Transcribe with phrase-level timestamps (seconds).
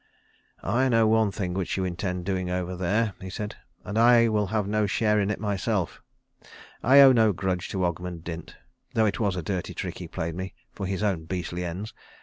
[0.63, 4.47] "I know one thing which you intend doing over there," he said, "and I will
[4.47, 6.01] have no share in it myself.
[6.81, 8.55] I owe no grudge to Ogmund Dint,
[8.95, 11.93] though it was a dirty trick he played me for his own beastly ends.